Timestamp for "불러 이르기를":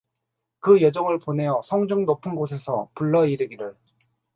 2.95-3.75